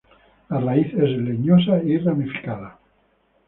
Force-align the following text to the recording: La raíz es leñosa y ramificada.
La 0.49 0.59
raíz 0.59 0.91
es 0.95 1.11
leñosa 1.11 1.79
y 1.83 1.99
ramificada. 1.99 2.79